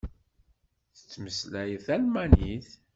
Tettmeslayeḍ 0.95 1.81
talmanit. 1.87 2.69